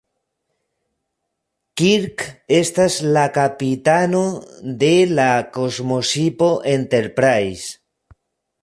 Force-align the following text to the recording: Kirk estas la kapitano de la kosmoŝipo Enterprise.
Kirk 1.81 2.23
estas 2.61 2.97
la 3.19 3.27
kapitano 3.37 4.23
de 4.83 4.91
la 5.21 5.29
kosmoŝipo 5.61 6.51
Enterprise. 6.77 8.21